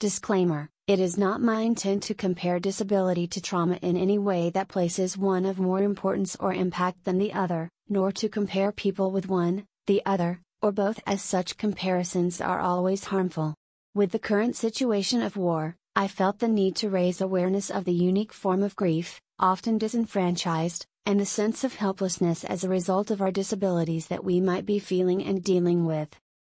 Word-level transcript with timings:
Disclaimer 0.00 0.70
It 0.86 0.98
is 0.98 1.18
not 1.18 1.42
my 1.42 1.60
intent 1.60 2.02
to 2.04 2.14
compare 2.14 2.58
disability 2.58 3.26
to 3.26 3.40
trauma 3.42 3.74
in 3.82 3.98
any 3.98 4.16
way 4.16 4.48
that 4.48 4.66
places 4.66 5.18
one 5.18 5.44
of 5.44 5.60
more 5.60 5.82
importance 5.82 6.34
or 6.40 6.54
impact 6.54 7.04
than 7.04 7.18
the 7.18 7.34
other, 7.34 7.68
nor 7.86 8.10
to 8.12 8.30
compare 8.30 8.72
people 8.72 9.10
with 9.10 9.28
one, 9.28 9.66
the 9.86 10.00
other, 10.06 10.40
or 10.62 10.72
both, 10.72 11.00
as 11.06 11.20
such 11.20 11.58
comparisons 11.58 12.40
are 12.40 12.60
always 12.60 13.04
harmful. 13.04 13.54
With 13.94 14.10
the 14.12 14.18
current 14.18 14.56
situation 14.56 15.20
of 15.20 15.36
war, 15.36 15.76
I 15.94 16.08
felt 16.08 16.38
the 16.38 16.48
need 16.48 16.76
to 16.76 16.88
raise 16.88 17.20
awareness 17.20 17.70
of 17.70 17.84
the 17.84 17.92
unique 17.92 18.32
form 18.32 18.62
of 18.62 18.76
grief, 18.76 19.20
often 19.38 19.76
disenfranchised, 19.76 20.86
and 21.04 21.20
the 21.20 21.26
sense 21.26 21.62
of 21.62 21.74
helplessness 21.74 22.42
as 22.44 22.64
a 22.64 22.70
result 22.70 23.10
of 23.10 23.20
our 23.20 23.30
disabilities 23.30 24.06
that 24.06 24.24
we 24.24 24.40
might 24.40 24.64
be 24.64 24.78
feeling 24.78 25.22
and 25.22 25.44
dealing 25.44 25.84
with. 25.84 26.08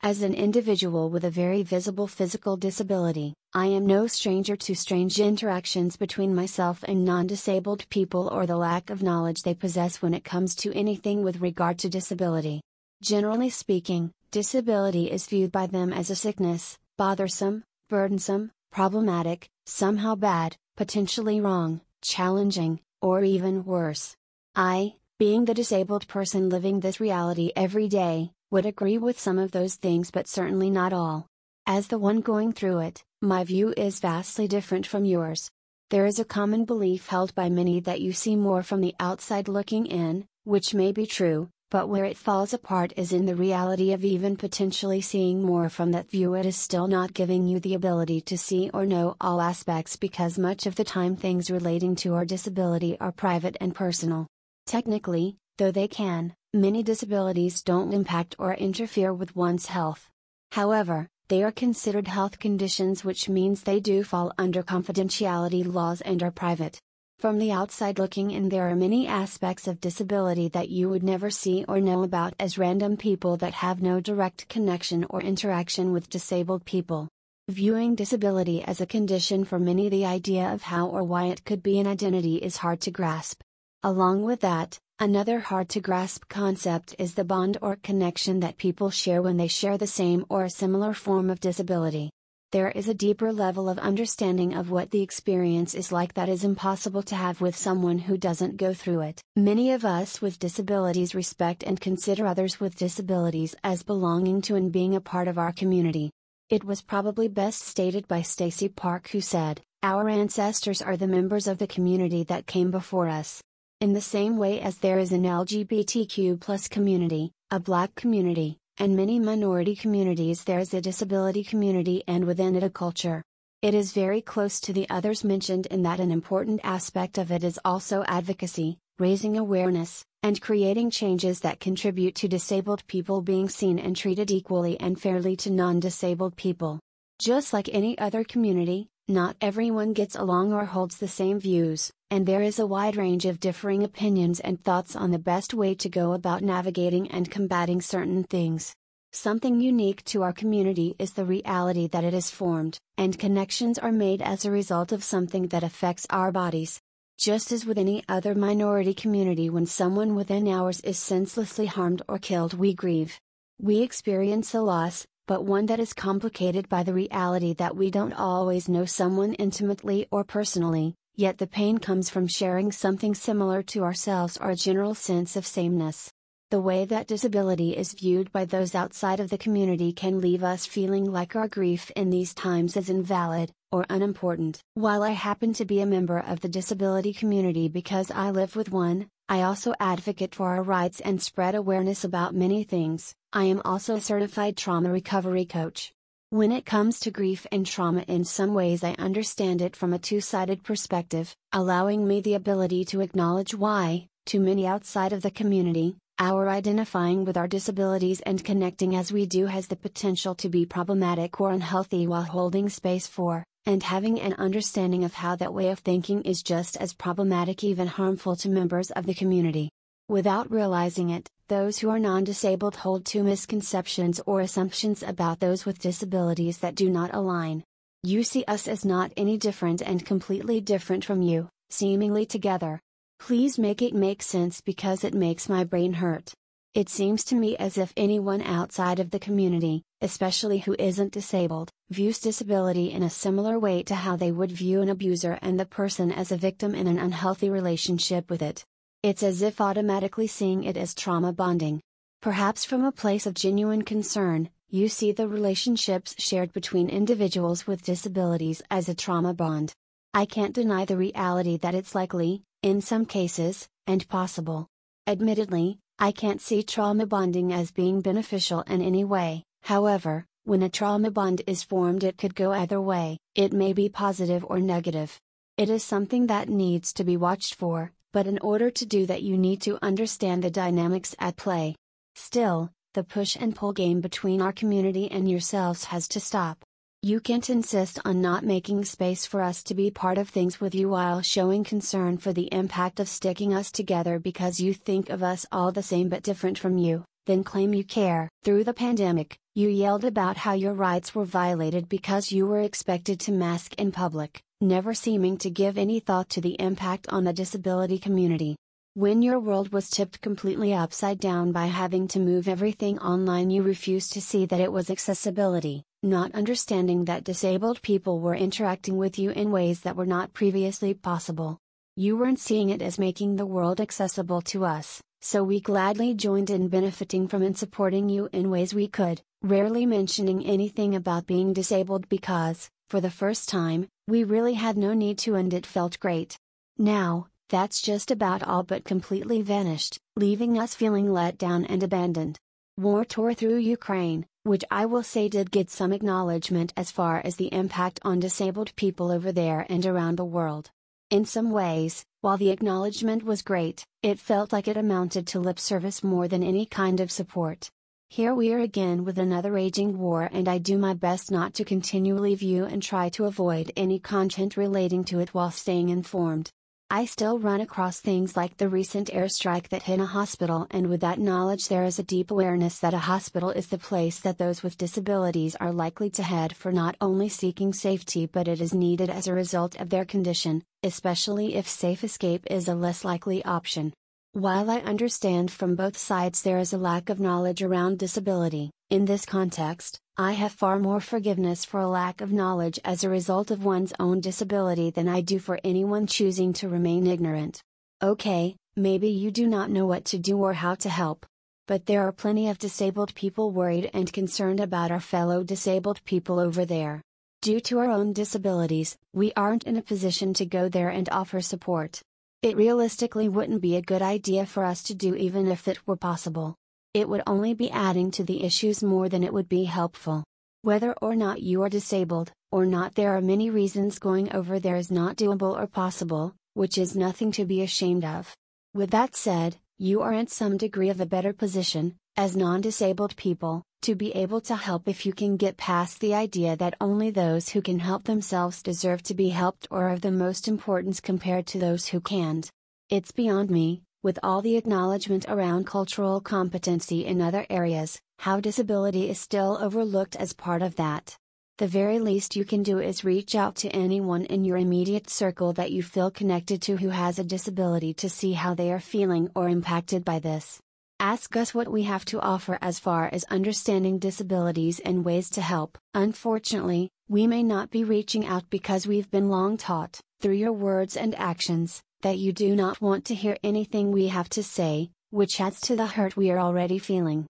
As 0.04 0.22
an 0.22 0.34
individual 0.34 1.10
with 1.10 1.22
a 1.22 1.30
very 1.30 1.62
visible 1.62 2.08
physical 2.08 2.56
disability, 2.56 3.34
I 3.54 3.66
am 3.66 3.86
no 3.86 4.08
stranger 4.08 4.56
to 4.56 4.74
strange 4.74 5.20
interactions 5.20 5.96
between 5.96 6.34
myself 6.34 6.82
and 6.82 7.04
non 7.04 7.28
disabled 7.28 7.88
people 7.88 8.28
or 8.32 8.44
the 8.44 8.56
lack 8.56 8.90
of 8.90 9.04
knowledge 9.04 9.42
they 9.42 9.54
possess 9.54 10.02
when 10.02 10.12
it 10.12 10.24
comes 10.24 10.56
to 10.56 10.74
anything 10.74 11.22
with 11.22 11.40
regard 11.40 11.78
to 11.78 11.88
disability. 11.88 12.62
Generally 13.00 13.50
speaking, 13.50 14.10
disability 14.32 15.08
is 15.08 15.26
viewed 15.26 15.52
by 15.52 15.68
them 15.68 15.92
as 15.92 16.10
a 16.10 16.16
sickness, 16.16 16.78
bothersome, 16.98 17.62
burdensome, 17.88 18.50
problematic, 18.72 19.48
somehow 19.66 20.16
bad, 20.16 20.56
potentially 20.76 21.40
wrong, 21.40 21.80
challenging, 22.00 22.80
or 23.00 23.22
even 23.22 23.64
worse. 23.64 24.16
I, 24.56 24.94
being 25.20 25.44
the 25.44 25.54
disabled 25.54 26.08
person 26.08 26.48
living 26.48 26.80
this 26.80 26.98
reality 26.98 27.52
every 27.54 27.86
day, 27.86 28.32
would 28.52 28.66
agree 28.66 28.98
with 28.98 29.18
some 29.18 29.38
of 29.38 29.50
those 29.50 29.76
things 29.76 30.10
but 30.10 30.28
certainly 30.28 30.68
not 30.68 30.92
all. 30.92 31.26
As 31.66 31.86
the 31.86 31.98
one 31.98 32.20
going 32.20 32.52
through 32.52 32.80
it, 32.80 33.02
my 33.22 33.44
view 33.44 33.72
is 33.78 33.98
vastly 33.98 34.46
different 34.46 34.86
from 34.86 35.06
yours. 35.06 35.50
There 35.88 36.04
is 36.04 36.18
a 36.18 36.24
common 36.24 36.66
belief 36.66 37.08
held 37.08 37.34
by 37.34 37.48
many 37.48 37.80
that 37.80 38.02
you 38.02 38.12
see 38.12 38.36
more 38.36 38.62
from 38.62 38.82
the 38.82 38.94
outside 39.00 39.48
looking 39.48 39.86
in, 39.86 40.26
which 40.44 40.74
may 40.74 40.92
be 40.92 41.06
true, 41.06 41.48
but 41.70 41.88
where 41.88 42.04
it 42.04 42.18
falls 42.18 42.52
apart 42.52 42.92
is 42.94 43.14
in 43.14 43.24
the 43.24 43.34
reality 43.34 43.92
of 43.92 44.04
even 44.04 44.36
potentially 44.36 45.00
seeing 45.00 45.42
more 45.42 45.70
from 45.70 45.92
that 45.92 46.10
view. 46.10 46.34
It 46.34 46.44
is 46.44 46.56
still 46.56 46.86
not 46.86 47.14
giving 47.14 47.46
you 47.46 47.58
the 47.58 47.72
ability 47.72 48.20
to 48.22 48.36
see 48.36 48.68
or 48.74 48.84
know 48.84 49.16
all 49.18 49.40
aspects 49.40 49.96
because 49.96 50.38
much 50.38 50.66
of 50.66 50.74
the 50.74 50.84
time 50.84 51.16
things 51.16 51.50
relating 51.50 51.96
to 51.96 52.12
our 52.12 52.26
disability 52.26 52.98
are 53.00 53.12
private 53.12 53.56
and 53.62 53.74
personal. 53.74 54.26
Technically, 54.66 55.38
though 55.56 55.70
they 55.70 55.88
can, 55.88 56.34
Many 56.54 56.82
disabilities 56.82 57.62
don't 57.62 57.94
impact 57.94 58.36
or 58.38 58.52
interfere 58.52 59.14
with 59.14 59.34
one's 59.34 59.64
health. 59.64 60.10
However, 60.50 61.08
they 61.28 61.42
are 61.42 61.50
considered 61.50 62.08
health 62.08 62.38
conditions, 62.38 63.02
which 63.02 63.26
means 63.26 63.62
they 63.62 63.80
do 63.80 64.04
fall 64.04 64.34
under 64.36 64.62
confidentiality 64.62 65.64
laws 65.64 66.02
and 66.02 66.22
are 66.22 66.30
private. 66.30 66.78
From 67.18 67.38
the 67.38 67.52
outside 67.52 67.98
looking 67.98 68.32
in, 68.32 68.50
there 68.50 68.68
are 68.68 68.76
many 68.76 69.06
aspects 69.06 69.66
of 69.66 69.80
disability 69.80 70.48
that 70.48 70.68
you 70.68 70.90
would 70.90 71.02
never 71.02 71.30
see 71.30 71.64
or 71.68 71.80
know 71.80 72.02
about 72.02 72.34
as 72.38 72.58
random 72.58 72.98
people 72.98 73.38
that 73.38 73.54
have 73.54 73.80
no 73.80 73.98
direct 73.98 74.46
connection 74.50 75.06
or 75.08 75.22
interaction 75.22 75.90
with 75.90 76.10
disabled 76.10 76.66
people. 76.66 77.08
Viewing 77.48 77.94
disability 77.94 78.62
as 78.62 78.82
a 78.82 78.86
condition 78.86 79.46
for 79.46 79.58
many, 79.58 79.88
the 79.88 80.04
idea 80.04 80.52
of 80.52 80.60
how 80.60 80.88
or 80.88 81.02
why 81.02 81.28
it 81.28 81.46
could 81.46 81.62
be 81.62 81.78
an 81.78 81.86
identity 81.86 82.36
is 82.36 82.58
hard 82.58 82.82
to 82.82 82.90
grasp. 82.90 83.40
Along 83.82 84.22
with 84.22 84.40
that, 84.40 84.78
Another 85.02 85.40
hard 85.40 85.68
to 85.70 85.80
grasp 85.80 86.28
concept 86.28 86.94
is 86.96 87.14
the 87.14 87.24
bond 87.24 87.58
or 87.60 87.74
connection 87.74 88.38
that 88.38 88.56
people 88.56 88.88
share 88.88 89.20
when 89.20 89.36
they 89.36 89.48
share 89.48 89.76
the 89.76 89.84
same 89.84 90.24
or 90.28 90.44
a 90.44 90.48
similar 90.48 90.94
form 90.94 91.28
of 91.28 91.40
disability. 91.40 92.12
There 92.52 92.70
is 92.70 92.86
a 92.86 92.94
deeper 92.94 93.32
level 93.32 93.68
of 93.68 93.80
understanding 93.80 94.54
of 94.54 94.70
what 94.70 94.92
the 94.92 95.02
experience 95.02 95.74
is 95.74 95.90
like 95.90 96.14
that 96.14 96.28
is 96.28 96.44
impossible 96.44 97.02
to 97.02 97.16
have 97.16 97.40
with 97.40 97.56
someone 97.56 97.98
who 97.98 98.16
doesn't 98.16 98.58
go 98.58 98.72
through 98.74 99.00
it. 99.00 99.20
Many 99.34 99.72
of 99.72 99.84
us 99.84 100.22
with 100.22 100.38
disabilities 100.38 101.16
respect 101.16 101.64
and 101.64 101.80
consider 101.80 102.24
others 102.24 102.60
with 102.60 102.76
disabilities 102.76 103.56
as 103.64 103.82
belonging 103.82 104.40
to 104.42 104.54
and 104.54 104.70
being 104.70 104.94
a 104.94 105.00
part 105.00 105.26
of 105.26 105.36
our 105.36 105.50
community. 105.50 106.12
It 106.48 106.62
was 106.62 106.80
probably 106.80 107.26
best 107.26 107.62
stated 107.62 108.06
by 108.06 108.22
Stacey 108.22 108.68
Park 108.68 109.08
who 109.08 109.20
said, 109.20 109.62
Our 109.82 110.08
ancestors 110.08 110.80
are 110.80 110.96
the 110.96 111.08
members 111.08 111.48
of 111.48 111.58
the 111.58 111.66
community 111.66 112.22
that 112.22 112.46
came 112.46 112.70
before 112.70 113.08
us. 113.08 113.42
In 113.82 113.94
the 113.94 114.00
same 114.00 114.38
way 114.38 114.60
as 114.60 114.78
there 114.78 115.00
is 115.00 115.10
an 115.10 115.24
LGBTQ 115.24 116.70
community, 116.70 117.32
a 117.50 117.58
black 117.58 117.92
community, 117.96 118.58
and 118.78 118.94
many 118.94 119.18
minority 119.18 119.74
communities, 119.74 120.44
there 120.44 120.60
is 120.60 120.72
a 120.72 120.80
disability 120.80 121.42
community 121.42 122.04
and 122.06 122.24
within 122.24 122.54
it 122.54 122.62
a 122.62 122.70
culture. 122.70 123.24
It 123.60 123.74
is 123.74 123.90
very 123.90 124.20
close 124.20 124.60
to 124.60 124.72
the 124.72 124.88
others 124.88 125.24
mentioned 125.24 125.66
in 125.66 125.82
that 125.82 125.98
an 125.98 126.12
important 126.12 126.60
aspect 126.62 127.18
of 127.18 127.32
it 127.32 127.42
is 127.42 127.58
also 127.64 128.04
advocacy, 128.04 128.78
raising 129.00 129.36
awareness, 129.36 130.04
and 130.22 130.40
creating 130.40 130.92
changes 130.92 131.40
that 131.40 131.58
contribute 131.58 132.14
to 132.14 132.28
disabled 132.28 132.86
people 132.86 133.20
being 133.20 133.48
seen 133.48 133.80
and 133.80 133.96
treated 133.96 134.30
equally 134.30 134.78
and 134.78 135.02
fairly 135.02 135.34
to 135.38 135.50
non 135.50 135.80
disabled 135.80 136.36
people. 136.36 136.78
Just 137.18 137.52
like 137.52 137.68
any 137.72 137.98
other 137.98 138.22
community, 138.22 138.90
not 139.08 139.36
everyone 139.40 139.92
gets 139.92 140.14
along 140.14 140.52
or 140.52 140.64
holds 140.64 140.98
the 140.98 141.08
same 141.08 141.40
views, 141.40 141.90
and 142.10 142.24
there 142.24 142.42
is 142.42 142.58
a 142.58 142.66
wide 142.66 142.96
range 142.96 143.24
of 143.24 143.40
differing 143.40 143.82
opinions 143.82 144.38
and 144.38 144.62
thoughts 144.62 144.94
on 144.94 145.10
the 145.10 145.18
best 145.18 145.52
way 145.52 145.74
to 145.74 145.88
go 145.88 146.12
about 146.12 146.42
navigating 146.42 147.10
and 147.10 147.30
combating 147.30 147.80
certain 147.80 148.22
things. 148.22 148.74
Something 149.12 149.60
unique 149.60 150.04
to 150.04 150.22
our 150.22 150.32
community 150.32 150.94
is 150.98 151.12
the 151.12 151.24
reality 151.24 151.88
that 151.88 152.04
it 152.04 152.14
is 152.14 152.30
formed, 152.30 152.78
and 152.96 153.18
connections 153.18 153.78
are 153.78 153.92
made 153.92 154.22
as 154.22 154.44
a 154.44 154.50
result 154.50 154.92
of 154.92 155.04
something 155.04 155.48
that 155.48 155.64
affects 155.64 156.06
our 156.08 156.30
bodies. 156.30 156.80
Just 157.18 157.52
as 157.52 157.66
with 157.66 157.78
any 157.78 158.02
other 158.08 158.34
minority 158.34 158.94
community, 158.94 159.50
when 159.50 159.66
someone 159.66 160.14
within 160.14 160.48
ours 160.48 160.80
is 160.80 160.98
senselessly 160.98 161.66
harmed 161.66 162.02
or 162.08 162.18
killed, 162.18 162.54
we 162.54 162.72
grieve. 162.72 163.20
We 163.60 163.82
experience 163.82 164.54
a 164.54 164.60
loss, 164.60 165.06
but 165.26 165.44
one 165.44 165.66
that 165.66 165.80
is 165.80 165.92
complicated 165.92 166.68
by 166.68 166.82
the 166.82 166.94
reality 166.94 167.54
that 167.54 167.76
we 167.76 167.90
don't 167.90 168.12
always 168.12 168.68
know 168.68 168.84
someone 168.84 169.34
intimately 169.34 170.06
or 170.10 170.24
personally, 170.24 170.94
yet 171.14 171.38
the 171.38 171.46
pain 171.46 171.78
comes 171.78 172.10
from 172.10 172.26
sharing 172.26 172.72
something 172.72 173.14
similar 173.14 173.62
to 173.62 173.84
ourselves 173.84 174.36
or 174.36 174.50
a 174.50 174.56
general 174.56 174.94
sense 174.94 175.36
of 175.36 175.46
sameness. 175.46 176.12
The 176.50 176.60
way 176.60 176.84
that 176.84 177.06
disability 177.06 177.74
is 177.74 177.94
viewed 177.94 178.30
by 178.30 178.44
those 178.44 178.74
outside 178.74 179.20
of 179.20 179.30
the 179.30 179.38
community 179.38 179.90
can 179.90 180.20
leave 180.20 180.44
us 180.44 180.66
feeling 180.66 181.10
like 181.10 181.34
our 181.34 181.48
grief 181.48 181.90
in 181.96 182.10
these 182.10 182.34
times 182.34 182.76
is 182.76 182.90
invalid, 182.90 183.52
or 183.70 183.86
unimportant. 183.88 184.60
While 184.74 185.02
I 185.02 185.12
happen 185.12 185.54
to 185.54 185.64
be 185.64 185.80
a 185.80 185.86
member 185.86 186.18
of 186.18 186.40
the 186.40 186.50
disability 186.50 187.14
community 187.14 187.68
because 187.68 188.10
I 188.10 188.30
live 188.30 188.54
with 188.54 188.70
one, 188.70 189.08
I 189.30 189.40
also 189.40 189.72
advocate 189.80 190.34
for 190.34 190.48
our 190.48 190.62
rights 190.62 191.00
and 191.00 191.22
spread 191.22 191.54
awareness 191.54 192.04
about 192.04 192.34
many 192.34 192.64
things. 192.64 193.14
I 193.34 193.44
am 193.44 193.62
also 193.64 193.96
a 193.96 194.00
certified 194.00 194.58
trauma 194.58 194.90
recovery 194.90 195.46
coach. 195.46 195.90
When 196.28 196.52
it 196.52 196.66
comes 196.66 197.00
to 197.00 197.10
grief 197.10 197.46
and 197.50 197.64
trauma, 197.64 198.02
in 198.02 198.26
some 198.26 198.52
ways, 198.52 198.84
I 198.84 198.94
understand 198.98 199.62
it 199.62 199.74
from 199.74 199.94
a 199.94 199.98
two 199.98 200.20
sided 200.20 200.62
perspective, 200.62 201.34
allowing 201.50 202.06
me 202.06 202.20
the 202.20 202.34
ability 202.34 202.84
to 202.86 203.00
acknowledge 203.00 203.54
why, 203.54 204.08
to 204.26 204.38
many 204.38 204.66
outside 204.66 205.14
of 205.14 205.22
the 205.22 205.30
community, 205.30 205.96
our 206.18 206.50
identifying 206.50 207.24
with 207.24 207.38
our 207.38 207.48
disabilities 207.48 208.20
and 208.20 208.44
connecting 208.44 208.94
as 208.94 209.10
we 209.10 209.24
do 209.24 209.46
has 209.46 209.66
the 209.66 209.76
potential 209.76 210.34
to 210.34 210.50
be 210.50 210.66
problematic 210.66 211.40
or 211.40 211.52
unhealthy 211.52 212.06
while 212.06 212.24
holding 212.24 212.68
space 212.68 213.06
for, 213.06 213.44
and 213.64 213.82
having 213.82 214.20
an 214.20 214.34
understanding 214.34 215.04
of 215.04 215.14
how 215.14 215.36
that 215.36 215.54
way 215.54 215.70
of 215.70 215.78
thinking 215.78 216.20
is 216.24 216.42
just 216.42 216.76
as 216.76 216.92
problematic, 216.92 217.64
even 217.64 217.86
harmful 217.86 218.36
to 218.36 218.50
members 218.50 218.90
of 218.90 219.06
the 219.06 219.14
community. 219.14 219.70
Without 220.08 220.50
realizing 220.50 221.08
it, 221.08 221.30
those 221.52 221.78
who 221.78 221.90
are 221.90 221.98
non 221.98 222.24
disabled 222.24 222.76
hold 222.76 223.04
two 223.04 223.22
misconceptions 223.22 224.22
or 224.24 224.40
assumptions 224.40 225.02
about 225.02 225.38
those 225.38 225.66
with 225.66 225.78
disabilities 225.78 226.56
that 226.56 226.74
do 226.74 226.88
not 226.88 227.12
align. 227.12 227.62
You 228.02 228.22
see 228.22 228.42
us 228.48 228.66
as 228.66 228.86
not 228.86 229.12
any 229.18 229.36
different 229.36 229.82
and 229.82 230.02
completely 230.02 230.62
different 230.62 231.04
from 231.04 231.20
you, 231.20 231.50
seemingly 231.68 232.24
together. 232.24 232.80
Please 233.20 233.58
make 233.58 233.82
it 233.82 233.92
make 233.92 234.22
sense 234.22 234.62
because 234.62 235.04
it 235.04 235.12
makes 235.12 235.50
my 235.50 235.62
brain 235.62 235.92
hurt. 235.92 236.32
It 236.72 236.88
seems 236.88 237.22
to 237.24 237.34
me 237.34 237.54
as 237.58 237.76
if 237.76 237.92
anyone 237.98 238.40
outside 238.40 238.98
of 238.98 239.10
the 239.10 239.18
community, 239.18 239.82
especially 240.00 240.60
who 240.60 240.74
isn't 240.78 241.12
disabled, 241.12 241.68
views 241.90 242.18
disability 242.18 242.90
in 242.90 243.02
a 243.02 243.10
similar 243.10 243.58
way 243.58 243.82
to 243.82 243.94
how 243.94 244.16
they 244.16 244.32
would 244.32 244.52
view 244.52 244.80
an 244.80 244.88
abuser 244.88 245.38
and 245.42 245.60
the 245.60 245.66
person 245.66 246.10
as 246.12 246.32
a 246.32 246.38
victim 246.38 246.74
in 246.74 246.86
an 246.86 246.98
unhealthy 246.98 247.50
relationship 247.50 248.30
with 248.30 248.40
it. 248.40 248.64
It's 249.02 249.24
as 249.24 249.42
if 249.42 249.60
automatically 249.60 250.28
seeing 250.28 250.62
it 250.62 250.76
as 250.76 250.94
trauma 250.94 251.32
bonding. 251.32 251.80
Perhaps 252.20 252.64
from 252.64 252.84
a 252.84 252.92
place 252.92 253.26
of 253.26 253.34
genuine 253.34 253.82
concern, 253.82 254.48
you 254.70 254.88
see 254.88 255.10
the 255.10 255.26
relationships 255.26 256.14
shared 256.18 256.52
between 256.52 256.88
individuals 256.88 257.66
with 257.66 257.82
disabilities 257.82 258.62
as 258.70 258.88
a 258.88 258.94
trauma 258.94 259.34
bond. 259.34 259.72
I 260.14 260.24
can't 260.24 260.54
deny 260.54 260.84
the 260.84 260.96
reality 260.96 261.56
that 261.58 261.74
it's 261.74 261.96
likely, 261.96 262.44
in 262.62 262.80
some 262.80 263.04
cases, 263.04 263.68
and 263.88 264.08
possible. 264.08 264.68
Admittedly, 265.08 265.80
I 265.98 266.12
can't 266.12 266.40
see 266.40 266.62
trauma 266.62 267.04
bonding 267.06 267.52
as 267.52 267.72
being 267.72 268.02
beneficial 268.02 268.60
in 268.62 268.82
any 268.82 269.04
way, 269.04 269.42
however, 269.62 270.26
When 270.44 270.64
a 270.64 270.68
trauma 270.68 271.12
bond 271.12 271.42
is 271.46 271.62
formed, 271.62 272.02
it 272.02 272.18
could 272.18 272.34
go 272.34 272.50
either 272.50 272.80
way, 272.80 273.18
it 273.36 273.52
may 273.52 273.72
be 273.72 273.88
positive 273.88 274.44
or 274.48 274.58
negative. 274.58 275.20
It 275.56 275.70
is 275.70 275.84
something 275.84 276.26
that 276.26 276.48
needs 276.48 276.92
to 276.94 277.04
be 277.04 277.16
watched 277.16 277.54
for, 277.54 277.92
but 278.12 278.26
in 278.26 278.38
order 278.38 278.70
to 278.70 278.86
do 278.86 279.06
that, 279.06 279.22
you 279.22 279.36
need 279.36 279.60
to 279.62 279.78
understand 279.82 280.42
the 280.44 280.50
dynamics 280.50 281.14
at 281.18 281.36
play. 281.36 281.74
Still, 282.14 282.70
the 282.94 283.02
push 283.02 283.36
and 283.40 283.56
pull 283.56 283.72
game 283.72 284.00
between 284.00 284.42
our 284.42 284.52
community 284.52 285.10
and 285.10 285.30
yourselves 285.30 285.84
has 285.84 286.06
to 286.08 286.20
stop. 286.20 286.62
You 287.04 287.18
can't 287.18 287.50
insist 287.50 287.98
on 288.04 288.20
not 288.20 288.44
making 288.44 288.84
space 288.84 289.26
for 289.26 289.42
us 289.42 289.64
to 289.64 289.74
be 289.74 289.90
part 289.90 290.18
of 290.18 290.28
things 290.28 290.60
with 290.60 290.72
you 290.72 290.90
while 290.90 291.20
showing 291.20 291.64
concern 291.64 292.18
for 292.18 292.32
the 292.32 292.52
impact 292.52 293.00
of 293.00 293.08
sticking 293.08 293.52
us 293.52 293.72
together 293.72 294.20
because 294.20 294.60
you 294.60 294.72
think 294.72 295.10
of 295.10 295.20
us 295.20 295.44
all 295.50 295.72
the 295.72 295.82
same 295.82 296.08
but 296.08 296.22
different 296.22 296.58
from 296.58 296.78
you, 296.78 297.04
then 297.26 297.42
claim 297.42 297.74
you 297.74 297.82
care. 297.82 298.28
Through 298.44 298.62
the 298.62 298.72
pandemic, 298.72 299.36
you 299.56 299.68
yelled 299.68 300.04
about 300.04 300.36
how 300.36 300.52
your 300.52 300.74
rights 300.74 301.12
were 301.12 301.24
violated 301.24 301.88
because 301.88 302.30
you 302.30 302.46
were 302.46 302.60
expected 302.60 303.18
to 303.20 303.32
mask 303.32 303.74
in 303.80 303.90
public, 303.90 304.40
never 304.62 304.94
seeming 304.94 305.36
to 305.38 305.50
give 305.50 305.76
any 305.76 305.98
thought 305.98 306.28
to 306.30 306.40
the 306.40 306.56
impact 306.60 307.08
on 307.08 307.24
the 307.24 307.32
disability 307.32 307.98
community. 307.98 308.56
When 308.94 309.20
your 309.20 309.40
world 309.40 309.72
was 309.72 309.90
tipped 309.90 310.20
completely 310.20 310.72
upside 310.72 311.18
down 311.18 311.50
by 311.50 311.66
having 311.66 312.06
to 312.08 312.20
move 312.20 312.46
everything 312.46 312.98
online, 313.00 313.50
you 313.50 313.62
refused 313.62 314.12
to 314.12 314.20
see 314.20 314.46
that 314.46 314.60
it 314.60 314.70
was 314.70 314.88
accessibility, 314.88 315.82
not 316.02 316.34
understanding 316.34 317.06
that 317.06 317.24
disabled 317.24 317.82
people 317.82 318.20
were 318.20 318.36
interacting 318.36 318.96
with 318.96 319.18
you 319.18 319.30
in 319.30 319.50
ways 319.50 319.80
that 319.80 319.96
were 319.96 320.06
not 320.06 320.32
previously 320.32 320.94
possible. 320.94 321.58
You 321.96 322.16
weren't 322.16 322.38
seeing 322.38 322.70
it 322.70 322.82
as 322.82 322.98
making 322.98 323.36
the 323.36 323.46
world 323.46 323.80
accessible 323.80 324.42
to 324.42 324.64
us, 324.64 325.02
so 325.20 325.42
we 325.42 325.60
gladly 325.60 326.14
joined 326.14 326.50
in 326.50 326.68
benefiting 326.68 327.28
from 327.28 327.42
and 327.42 327.56
supporting 327.56 328.08
you 328.08 328.28
in 328.32 328.50
ways 328.50 328.74
we 328.74 328.88
could, 328.88 329.22
rarely 329.42 329.86
mentioning 329.86 330.44
anything 330.46 330.94
about 330.94 331.26
being 331.26 331.52
disabled 331.52 332.08
because, 332.08 332.68
for 332.90 333.00
the 333.00 333.10
first 333.10 333.48
time, 333.48 333.88
we 334.08 334.24
really 334.24 334.54
had 334.54 334.76
no 334.76 334.92
need 334.92 335.18
to 335.18 335.34
and 335.34 335.54
it 335.54 335.64
felt 335.66 336.00
great. 336.00 336.36
Now, 336.76 337.28
that's 337.48 337.82
just 337.82 338.10
about 338.10 338.42
all 338.42 338.62
but 338.62 338.84
completely 338.84 339.42
vanished, 339.42 339.98
leaving 340.16 340.58
us 340.58 340.74
feeling 340.74 341.12
let 341.12 341.38
down 341.38 341.64
and 341.66 341.82
abandoned. 341.82 342.38
War 342.78 343.04
tore 343.04 343.34
through 343.34 343.58
Ukraine, 343.58 344.26
which 344.44 344.64
I 344.70 344.86
will 344.86 345.02
say 345.02 345.28
did 345.28 345.50
get 345.50 345.70
some 345.70 345.92
acknowledgement 345.92 346.72
as 346.76 346.90
far 346.90 347.20
as 347.24 347.36
the 347.36 347.52
impact 347.52 348.00
on 348.02 348.20
disabled 348.20 348.74
people 348.76 349.10
over 349.10 349.30
there 349.30 349.66
and 349.68 349.84
around 349.84 350.16
the 350.16 350.24
world. 350.24 350.70
In 351.10 351.26
some 351.26 351.50
ways, 351.50 352.04
while 352.22 352.38
the 352.38 352.50
acknowledgement 352.50 353.22
was 353.22 353.42
great, 353.42 353.84
it 354.02 354.18
felt 354.18 354.52
like 354.52 354.66
it 354.66 354.78
amounted 354.78 355.26
to 355.28 355.40
lip 355.40 355.60
service 355.60 356.02
more 356.02 356.26
than 356.26 356.42
any 356.42 356.64
kind 356.64 357.00
of 357.00 357.12
support. 357.12 357.70
Here 358.12 358.34
we 358.34 358.52
are 358.52 358.58
again 358.58 359.04
with 359.04 359.18
another 359.18 359.52
raging 359.52 359.96
war, 359.96 360.28
and 360.30 360.46
I 360.46 360.58
do 360.58 360.76
my 360.76 360.92
best 360.92 361.30
not 361.30 361.54
to 361.54 361.64
continually 361.64 362.34
view 362.34 362.66
and 362.66 362.82
try 362.82 363.08
to 363.08 363.24
avoid 363.24 363.72
any 363.74 363.98
content 363.98 364.58
relating 364.58 365.02
to 365.04 365.20
it 365.20 365.32
while 365.32 365.50
staying 365.50 365.88
informed. 365.88 366.50
I 366.90 367.06
still 367.06 367.38
run 367.38 367.62
across 367.62 368.00
things 368.00 368.36
like 368.36 368.58
the 368.58 368.68
recent 368.68 369.08
airstrike 369.08 369.70
that 369.70 369.84
hit 369.84 369.98
a 369.98 370.04
hospital, 370.04 370.66
and 370.70 370.88
with 370.88 371.00
that 371.00 371.20
knowledge, 371.20 371.68
there 371.68 371.84
is 371.84 371.98
a 371.98 372.02
deep 372.02 372.30
awareness 372.30 372.80
that 372.80 372.92
a 372.92 372.98
hospital 372.98 373.48
is 373.48 373.68
the 373.68 373.78
place 373.78 374.20
that 374.20 374.36
those 374.36 374.62
with 374.62 374.76
disabilities 374.76 375.56
are 375.56 375.72
likely 375.72 376.10
to 376.10 376.22
head 376.22 376.54
for 376.54 376.70
not 376.70 376.98
only 377.00 377.30
seeking 377.30 377.72
safety 377.72 378.26
but 378.26 378.46
it 378.46 378.60
is 378.60 378.74
needed 378.74 379.08
as 379.08 379.26
a 379.26 379.32
result 379.32 379.80
of 379.80 379.88
their 379.88 380.04
condition, 380.04 380.62
especially 380.82 381.54
if 381.54 381.66
safe 381.66 382.04
escape 382.04 382.46
is 382.50 382.68
a 382.68 382.74
less 382.74 383.06
likely 383.06 383.42
option. 383.46 383.94
While 384.34 384.70
I 384.70 384.78
understand 384.78 385.50
from 385.50 385.74
both 385.74 385.98
sides 385.98 386.40
there 386.40 386.56
is 386.56 386.72
a 386.72 386.78
lack 386.78 387.10
of 387.10 387.20
knowledge 387.20 387.62
around 387.62 387.98
disability, 387.98 388.70
in 388.88 389.04
this 389.04 389.26
context, 389.26 389.98
I 390.16 390.32
have 390.32 390.52
far 390.52 390.78
more 390.78 391.00
forgiveness 391.00 391.66
for 391.66 391.80
a 391.80 391.86
lack 391.86 392.22
of 392.22 392.32
knowledge 392.32 392.80
as 392.82 393.04
a 393.04 393.10
result 393.10 393.50
of 393.50 393.66
one's 393.66 393.92
own 394.00 394.20
disability 394.20 394.88
than 394.88 395.06
I 395.06 395.20
do 395.20 395.38
for 395.38 395.60
anyone 395.62 396.06
choosing 396.06 396.54
to 396.54 396.70
remain 396.70 397.06
ignorant. 397.06 397.60
Okay, 398.02 398.56
maybe 398.74 399.10
you 399.10 399.30
do 399.30 399.46
not 399.46 399.68
know 399.68 399.84
what 399.84 400.06
to 400.06 400.18
do 400.18 400.38
or 400.38 400.54
how 400.54 400.76
to 400.76 400.88
help. 400.88 401.26
But 401.68 401.84
there 401.84 402.08
are 402.08 402.12
plenty 402.12 402.48
of 402.48 402.58
disabled 402.58 403.14
people 403.14 403.50
worried 403.50 403.90
and 403.92 404.10
concerned 404.10 404.60
about 404.60 404.90
our 404.90 405.00
fellow 405.00 405.42
disabled 405.42 406.02
people 406.06 406.40
over 406.40 406.64
there. 406.64 407.02
Due 407.42 407.60
to 407.60 407.80
our 407.80 407.90
own 407.90 408.14
disabilities, 408.14 408.96
we 409.12 409.34
aren't 409.36 409.64
in 409.64 409.76
a 409.76 409.82
position 409.82 410.32
to 410.32 410.46
go 410.46 410.70
there 410.70 410.88
and 410.88 411.06
offer 411.10 411.42
support. 411.42 412.00
It 412.42 412.56
realistically 412.56 413.28
wouldn't 413.28 413.62
be 413.62 413.76
a 413.76 413.82
good 413.82 414.02
idea 414.02 414.46
for 414.46 414.64
us 414.64 414.82
to 414.84 414.96
do 414.96 415.14
even 415.14 415.46
if 415.46 415.68
it 415.68 415.86
were 415.86 415.94
possible. 415.94 416.56
It 416.92 417.08
would 417.08 417.22
only 417.24 417.54
be 417.54 417.70
adding 417.70 418.10
to 418.10 418.24
the 418.24 418.42
issues 418.42 418.82
more 418.82 419.08
than 419.08 419.22
it 419.22 419.32
would 419.32 419.48
be 419.48 419.62
helpful. 419.62 420.24
Whether 420.62 420.92
or 421.00 421.14
not 421.14 421.40
you 421.40 421.62
are 421.62 421.68
disabled, 421.68 422.32
or 422.50 422.66
not, 422.66 422.96
there 422.96 423.16
are 423.16 423.20
many 423.20 423.48
reasons 423.48 424.00
going 424.00 424.32
over 424.34 424.58
there 424.58 424.74
is 424.74 424.90
not 424.90 425.14
doable 425.14 425.56
or 425.56 425.68
possible, 425.68 426.34
which 426.54 426.78
is 426.78 426.96
nothing 426.96 427.30
to 427.32 427.44
be 427.44 427.62
ashamed 427.62 428.04
of. 428.04 428.34
With 428.74 428.90
that 428.90 429.14
said, 429.14 429.58
you 429.78 430.02
are 430.02 430.12
in 430.12 430.26
some 430.26 430.56
degree 430.56 430.90
of 430.90 431.00
a 431.00 431.06
better 431.06 431.32
position, 431.32 431.96
as 432.16 432.36
non 432.36 432.60
disabled 432.60 433.16
people, 433.16 433.62
to 433.80 433.94
be 433.94 434.12
able 434.12 434.40
to 434.40 434.54
help 434.54 434.86
if 434.86 435.04
you 435.04 435.12
can 435.12 435.36
get 435.36 435.56
past 435.56 436.00
the 436.00 436.14
idea 436.14 436.56
that 436.56 436.76
only 436.80 437.10
those 437.10 437.48
who 437.48 437.60
can 437.60 437.78
help 437.78 438.04
themselves 438.04 438.62
deserve 438.62 439.02
to 439.02 439.14
be 439.14 439.30
helped 439.30 439.66
or 439.70 439.88
are 439.88 439.92
of 439.92 440.00
the 440.00 440.10
most 440.10 440.46
importance 440.46 441.00
compared 441.00 441.46
to 441.46 441.58
those 441.58 441.88
who 441.88 442.00
can't. 442.00 442.50
It's 442.90 443.10
beyond 443.10 443.50
me, 443.50 443.82
with 444.02 444.18
all 444.22 444.42
the 444.42 444.56
acknowledgement 444.56 445.24
around 445.28 445.66
cultural 445.66 446.20
competency 446.20 447.04
in 447.06 447.20
other 447.20 447.46
areas, 447.48 448.00
how 448.18 448.40
disability 448.40 449.08
is 449.08 449.18
still 449.18 449.58
overlooked 449.60 450.16
as 450.16 450.32
part 450.32 450.62
of 450.62 450.76
that. 450.76 451.16
The 451.58 451.66
very 451.66 451.98
least 451.98 452.34
you 452.34 452.46
can 452.46 452.62
do 452.62 452.78
is 452.78 453.04
reach 453.04 453.34
out 453.34 453.56
to 453.56 453.68
anyone 453.68 454.24
in 454.24 454.42
your 454.42 454.56
immediate 454.56 455.10
circle 455.10 455.52
that 455.52 455.70
you 455.70 455.82
feel 455.82 456.10
connected 456.10 456.62
to 456.62 456.78
who 456.78 456.88
has 456.88 457.18
a 457.18 457.24
disability 457.24 457.92
to 457.94 458.08
see 458.08 458.32
how 458.32 458.54
they 458.54 458.72
are 458.72 458.80
feeling 458.80 459.30
or 459.36 459.50
impacted 459.50 460.02
by 460.02 460.18
this. 460.18 460.60
Ask 460.98 461.36
us 461.36 461.54
what 461.54 461.68
we 461.68 461.82
have 461.82 462.06
to 462.06 462.20
offer 462.20 462.58
as 462.62 462.78
far 462.78 463.10
as 463.12 463.24
understanding 463.24 463.98
disabilities 463.98 464.80
and 464.80 465.04
ways 465.04 465.28
to 465.30 465.42
help. 465.42 465.76
Unfortunately, 465.92 466.90
we 467.08 467.26
may 467.26 467.42
not 467.42 467.70
be 467.70 467.84
reaching 467.84 468.24
out 468.24 468.48
because 468.48 468.86
we've 468.86 469.10
been 469.10 469.28
long 469.28 469.58
taught, 469.58 470.00
through 470.20 470.34
your 470.34 470.52
words 470.54 470.96
and 470.96 471.14
actions, 471.16 471.82
that 472.00 472.18
you 472.18 472.32
do 472.32 472.56
not 472.56 472.80
want 472.80 473.04
to 473.06 473.14
hear 473.14 473.36
anything 473.44 473.92
we 473.92 474.08
have 474.08 474.30
to 474.30 474.42
say, 474.42 474.90
which 475.10 475.38
adds 475.38 475.60
to 475.60 475.76
the 475.76 475.86
hurt 475.86 476.16
we 476.16 476.30
are 476.30 476.38
already 476.38 476.78
feeling. 476.78 477.20